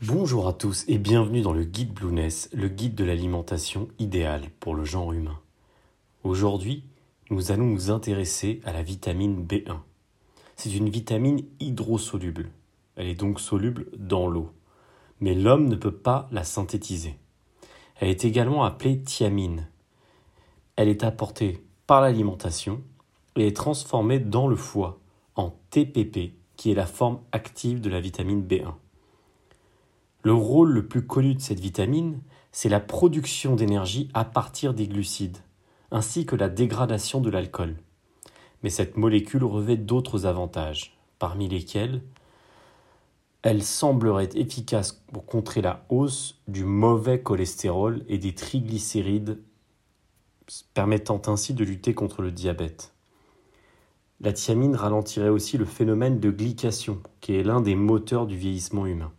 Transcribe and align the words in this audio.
Bonjour 0.00 0.46
à 0.46 0.52
tous 0.52 0.84
et 0.86 0.96
bienvenue 0.96 1.40
dans 1.40 1.52
le 1.52 1.64
guide 1.64 1.92
Blueness, 1.92 2.48
le 2.52 2.68
guide 2.68 2.94
de 2.94 3.02
l'alimentation 3.02 3.88
idéale 3.98 4.44
pour 4.60 4.76
le 4.76 4.84
genre 4.84 5.12
humain. 5.12 5.40
Aujourd'hui, 6.22 6.84
nous 7.30 7.50
allons 7.50 7.66
nous 7.66 7.90
intéresser 7.90 8.60
à 8.64 8.72
la 8.72 8.84
vitamine 8.84 9.44
B1. 9.44 9.78
C'est 10.54 10.72
une 10.72 10.88
vitamine 10.88 11.42
hydrosoluble. 11.58 12.48
Elle 12.94 13.08
est 13.08 13.16
donc 13.16 13.40
soluble 13.40 13.86
dans 13.96 14.28
l'eau. 14.28 14.52
Mais 15.18 15.34
l'homme 15.34 15.66
ne 15.66 15.74
peut 15.74 15.90
pas 15.90 16.28
la 16.30 16.44
synthétiser. 16.44 17.16
Elle 17.96 18.10
est 18.10 18.24
également 18.24 18.62
appelée 18.62 19.02
thiamine. 19.02 19.66
Elle 20.76 20.90
est 20.90 21.02
apportée 21.02 21.64
par 21.88 22.02
l'alimentation 22.02 22.84
et 23.34 23.48
est 23.48 23.56
transformée 23.56 24.20
dans 24.20 24.46
le 24.46 24.54
foie 24.54 25.00
en 25.34 25.56
TPP, 25.70 26.34
qui 26.54 26.70
est 26.70 26.76
la 26.76 26.86
forme 26.86 27.18
active 27.32 27.80
de 27.80 27.90
la 27.90 28.00
vitamine 28.00 28.46
B1. 28.46 28.74
Le 30.22 30.32
rôle 30.32 30.72
le 30.72 30.86
plus 30.86 31.06
connu 31.06 31.34
de 31.34 31.40
cette 31.40 31.60
vitamine, 31.60 32.20
c'est 32.50 32.68
la 32.68 32.80
production 32.80 33.54
d'énergie 33.54 34.08
à 34.14 34.24
partir 34.24 34.74
des 34.74 34.88
glucides, 34.88 35.38
ainsi 35.90 36.26
que 36.26 36.34
la 36.34 36.48
dégradation 36.48 37.20
de 37.20 37.30
l'alcool. 37.30 37.76
Mais 38.62 38.70
cette 38.70 38.96
molécule 38.96 39.44
revêt 39.44 39.76
d'autres 39.76 40.26
avantages, 40.26 40.98
parmi 41.18 41.48
lesquels 41.48 42.02
elle 43.42 43.62
semblerait 43.62 44.30
efficace 44.34 45.04
pour 45.12 45.24
contrer 45.24 45.62
la 45.62 45.86
hausse 45.88 46.40
du 46.48 46.64
mauvais 46.64 47.22
cholestérol 47.22 48.04
et 48.08 48.18
des 48.18 48.34
triglycérides, 48.34 49.40
permettant 50.74 51.22
ainsi 51.26 51.54
de 51.54 51.64
lutter 51.64 51.94
contre 51.94 52.22
le 52.22 52.32
diabète. 52.32 52.94
La 54.20 54.32
thiamine 54.32 54.74
ralentirait 54.74 55.28
aussi 55.28 55.58
le 55.58 55.64
phénomène 55.64 56.18
de 56.18 56.30
glycation, 56.30 57.00
qui 57.20 57.36
est 57.36 57.44
l'un 57.44 57.60
des 57.60 57.76
moteurs 57.76 58.26
du 58.26 58.36
vieillissement 58.36 58.86
humain. 58.86 59.12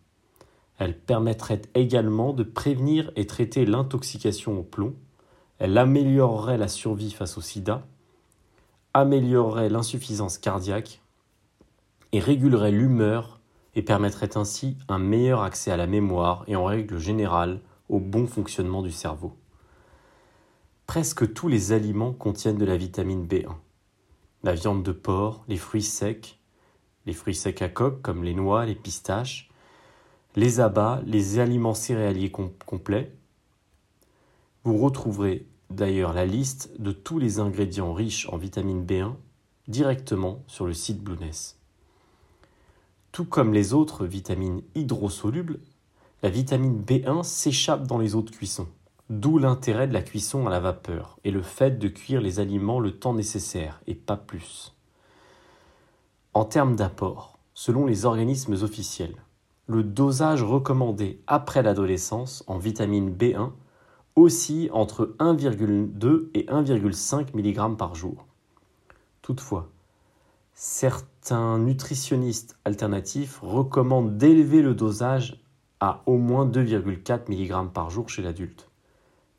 Elle 0.80 0.98
permettrait 0.98 1.62
également 1.76 2.32
de 2.32 2.44
prévenir 2.44 3.12
et 3.18 3.28
traiter 3.28 3.66
l'intoxication 3.66 4.58
au 4.58 4.64
plomb. 4.64 4.96
Elle 5.60 5.78
améliorerait 5.78 6.58
la 6.58 6.70
survie 6.70 7.12
face 7.12 7.38
au 7.38 7.42
sida, 7.42 7.86
améliorerait 8.94 9.70
l'insuffisance 9.70 10.38
cardiaque 10.38 11.02
et 12.14 12.22
régulerait 12.22 12.72
l'humeur 12.72 13.42
et 13.76 13.82
permettrait 13.82 14.38
ainsi 14.38 14.78
un 14.88 15.00
meilleur 15.00 15.42
accès 15.42 15.70
à 15.70 15.78
la 15.78 15.86
mémoire 15.86 16.46
et 16.48 16.56
en 16.56 16.64
règle 16.64 16.98
générale 16.98 17.60
au 17.90 18.00
bon 18.00 18.26
fonctionnement 18.26 18.82
du 18.82 18.92
cerveau. 18.92 19.34
Presque 20.88 21.34
tous 21.34 21.50
les 21.50 21.74
aliments 21.74 22.14
contiennent 22.14 22.58
de 22.58 22.66
la 22.66 22.78
vitamine 22.78 23.28
B1. 23.28 23.52
La 24.44 24.54
viande 24.54 24.84
de 24.84 24.94
porc, 24.94 25.44
les 25.50 25.58
fruits 25.58 25.84
secs, 25.84 26.40
les 27.06 27.14
fruits 27.14 27.36
secs 27.36 27.62
à 27.62 27.68
coque 27.68 28.02
comme 28.02 28.24
les 28.24 28.34
noix, 28.34 28.66
les 28.66 28.76
pistaches, 28.76 29.49
les 30.36 30.60
abats, 30.60 31.02
les 31.06 31.40
aliments 31.40 31.74
céréaliers 31.74 32.32
complets. 32.32 33.12
Vous 34.64 34.78
retrouverez 34.78 35.48
d'ailleurs 35.70 36.14
la 36.14 36.26
liste 36.26 36.72
de 36.80 36.92
tous 36.92 37.20
les 37.20 37.40
ingrédients 37.40 37.94
riches 37.94 38.28
en 38.30 38.38
vitamine 38.38 38.86
B1 38.86 39.14
directement 39.68 40.44
sur 40.48 40.66
le 40.66 40.74
site 40.74 41.02
Blueness. 41.02 41.58
Tout 43.12 43.26
comme 43.26 43.54
les 43.54 43.74
autres 43.74 44.06
vitamines 44.06 44.62
hydrosolubles, 44.76 45.60
la 46.22 46.30
vitamine 46.30 46.84
B1 46.84 47.24
s'échappe 47.24 47.88
dans 47.88 47.98
les 47.98 48.16
eaux 48.16 48.22
de 48.22 48.30
cuisson, 48.30 48.68
d'où 49.10 49.38
l'intérêt 49.38 49.88
de 49.88 49.94
la 49.94 50.02
cuisson 50.02 50.46
à 50.48 50.50
la 50.50 50.60
vapeur 50.60 51.18
et 51.24 51.32
le 51.32 51.42
fait 51.42 51.80
de 51.80 51.88
cuire 51.88 52.22
les 52.22 52.40
aliments 52.40 52.80
le 52.80 52.92
temps 52.92 53.14
nécessaire 53.14 53.82
et 53.88 53.96
pas 53.96 54.18
plus. 54.18 54.76
En 56.34 56.46
termes 56.46 56.76
d'apport, 56.76 57.40
selon 57.54 57.86
les 57.86 58.06
organismes 58.06 58.58
officiels, 58.62 59.16
le 59.70 59.84
dosage 59.84 60.42
recommandé 60.42 61.22
après 61.28 61.62
l'adolescence 61.62 62.44
en 62.48 62.58
vitamine 62.58 63.16
B1 63.16 63.52
oscille 64.16 64.72
entre 64.74 65.16
1,2 65.20 66.30
et 66.34 66.46
1,5 66.46 67.36
mg 67.36 67.78
par 67.78 67.94
jour. 67.94 68.26
Toutefois, 69.22 69.70
certains 70.56 71.60
nutritionnistes 71.60 72.58
alternatifs 72.66 73.40
recommandent 73.44 74.18
d'élever 74.18 74.64
le 74.64 74.74
dosage 74.74 75.40
à 75.80 76.02
au 76.08 76.18
moins 76.18 76.48
2,4 76.48 77.30
mg 77.30 77.72
par 77.72 77.92
jour 77.92 78.10
chez 78.10 78.24
l'adulte. 78.24 78.70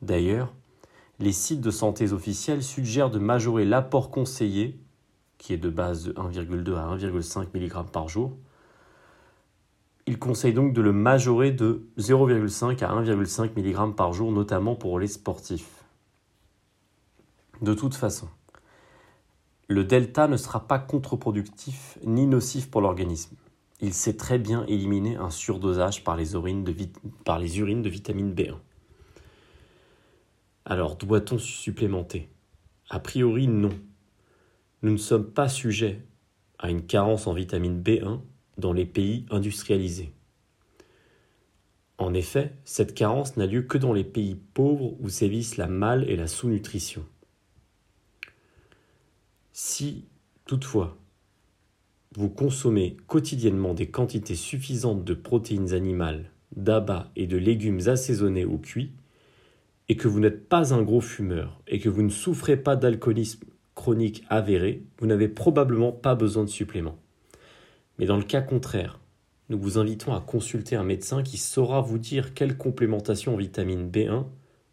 D'ailleurs, 0.01 0.53
les 1.19 1.33
sites 1.33 1.61
de 1.61 1.71
santé 1.71 2.13
officiels 2.13 2.63
suggèrent 2.63 3.11
de 3.11 3.19
majorer 3.19 3.65
l'apport 3.65 4.09
conseillé, 4.09 4.79
qui 5.37 5.51
est 5.51 5.57
de 5.57 5.69
base 5.69 6.05
de 6.05 6.13
1,2 6.13 6.73
à 6.75 6.95
1,5 6.95 7.47
mg 7.53 7.91
par 7.91 8.07
jour, 8.07 8.31
il 10.07 10.19
conseille 10.19 10.53
donc 10.53 10.73
de 10.73 10.81
le 10.81 10.91
majorer 10.91 11.51
de 11.51 11.87
0,5 11.97 12.83
à 12.83 12.93
1,5 13.01 13.51
mg 13.55 13.95
par 13.95 14.13
jour, 14.13 14.31
notamment 14.31 14.75
pour 14.75 14.99
les 14.99 15.07
sportifs. 15.07 15.83
De 17.61 17.73
toute 17.73 17.93
façon, 17.93 18.27
le 19.67 19.83
delta 19.83 20.27
ne 20.27 20.37
sera 20.37 20.67
pas 20.67 20.79
contre-productif 20.79 21.97
ni 22.03 22.25
nocif 22.25 22.69
pour 22.69 22.81
l'organisme. 22.81 23.35
Il 23.79 23.93
sait 23.93 24.17
très 24.17 24.37
bien 24.37 24.65
éliminer 24.65 25.15
un 25.15 25.29
surdosage 25.29 26.03
par 26.03 26.15
les, 26.15 26.33
urines 26.33 26.63
de, 26.63 26.71
vitamine 27.89 28.33
B1. 28.33 28.55
Alors, 30.65 30.95
doit-on 30.95 31.37
supplémenter? 31.37 32.29
A 32.89 32.99
priori, 32.99 33.47
non. 33.47 33.71
Nous 34.81 34.91
ne 34.91 34.97
sommes 34.97 35.31
pas 35.31 35.49
sujets 35.49 36.05
à 36.59 36.69
une 36.69 36.85
carence 36.85 37.27
en 37.27 37.33
vitamine 37.33 37.81
B1 37.81 38.19
dans 38.61 38.71
les 38.71 38.85
pays 38.85 39.25
industrialisés. 39.29 40.13
En 41.97 42.13
effet, 42.13 42.53
cette 42.63 42.93
carence 42.93 43.35
n'a 43.35 43.45
lieu 43.45 43.63
que 43.63 43.77
dans 43.77 43.93
les 43.93 44.05
pays 44.05 44.35
pauvres 44.53 44.95
où 45.01 45.09
sévissent 45.09 45.57
la 45.57 45.67
mal 45.67 46.09
et 46.09 46.15
la 46.15 46.27
sous-nutrition. 46.27 47.05
Si, 49.51 50.05
toutefois, 50.45 50.97
vous 52.15 52.29
consommez 52.29 52.97
quotidiennement 53.07 53.73
des 53.73 53.87
quantités 53.87 54.35
suffisantes 54.35 55.03
de 55.03 55.13
protéines 55.13 55.73
animales, 55.73 56.31
d'abats 56.55 57.11
et 57.15 57.27
de 57.27 57.37
légumes 57.37 57.87
assaisonnés 57.87 58.45
ou 58.45 58.57
cuits, 58.57 58.93
et 59.89 59.95
que 59.95 60.07
vous 60.07 60.19
n'êtes 60.19 60.47
pas 60.47 60.73
un 60.73 60.81
gros 60.81 61.01
fumeur 61.01 61.61
et 61.67 61.79
que 61.79 61.89
vous 61.89 62.01
ne 62.01 62.09
souffrez 62.09 62.57
pas 62.57 62.75
d'alcoolisme 62.75 63.45
chronique 63.75 64.23
avéré, 64.29 64.83
vous 64.97 65.05
n'avez 65.07 65.27
probablement 65.27 65.91
pas 65.91 66.15
besoin 66.15 66.43
de 66.43 66.49
suppléments. 66.49 66.97
Mais 68.01 68.07
dans 68.07 68.17
le 68.17 68.23
cas 68.23 68.41
contraire, 68.41 68.99
nous 69.49 69.59
vous 69.59 69.77
invitons 69.77 70.15
à 70.15 70.21
consulter 70.21 70.75
un 70.75 70.83
médecin 70.83 71.21
qui 71.21 71.37
saura 71.37 71.81
vous 71.81 71.99
dire 71.99 72.33
quelle 72.33 72.57
complémentation 72.57 73.35
en 73.35 73.37
vitamine 73.37 73.91
B1 73.91 74.25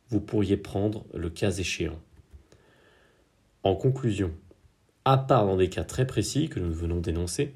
vous 0.09 0.21
pourriez 0.23 0.57
prendre 0.57 1.05
le 1.13 1.29
cas 1.29 1.51
échéant. 1.51 2.01
En 3.65 3.77
conclusion, 3.77 4.33
à 5.05 5.19
part 5.19 5.45
dans 5.45 5.59
des 5.59 5.69
cas 5.69 5.85
très 5.85 6.07
précis 6.07 6.49
que 6.49 6.59
nous 6.59 6.73
venons 6.73 7.01
d'énoncer, 7.01 7.53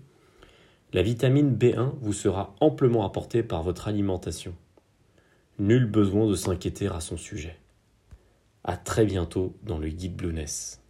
la 0.93 1.03
vitamine 1.03 1.57
B1 1.57 1.93
vous 2.03 2.13
sera 2.13 2.55
amplement 2.61 3.07
apportée 3.07 3.43
par 3.43 3.63
votre 3.63 3.89
alimentation. 3.89 4.55
Nul 5.59 5.87
besoin 5.87 6.27
de 6.27 6.35
s'inquiéter 6.35 6.89
à 6.89 7.01
son 7.01 7.17
sujet. 7.17 7.57
À 8.63 8.77
très 8.77 9.07
bientôt 9.07 9.57
dans 9.63 9.79
le 9.79 9.89
guide 9.89 10.17
Blueness. 10.17 10.82